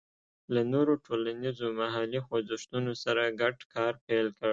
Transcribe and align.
له 0.53 0.61
نورو 0.73 0.93
ټولنیزو 1.05 1.67
محلي 1.81 2.19
خوځښتونو 2.25 2.91
سره 3.03 3.23
ګډ 3.41 3.57
کار 3.73 3.93
پیل 4.05 4.27
کړ. 4.39 4.49